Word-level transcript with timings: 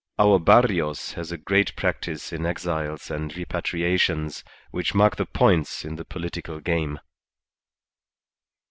Our 0.17 0.39
Barrios 0.39 1.11
has 1.13 1.31
a 1.31 1.37
great 1.37 1.75
practice 1.75 2.33
in 2.33 2.43
exiles 2.43 3.11
and 3.11 3.31
repatriations, 3.37 4.43
which 4.71 4.95
mark 4.95 5.17
the 5.17 5.27
points 5.27 5.85
in 5.85 5.95
the 5.95 6.05
political 6.05 6.59
game." 6.59 6.99